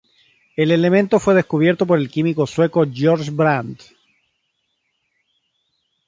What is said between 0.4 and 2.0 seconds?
El elemento fue descubierto por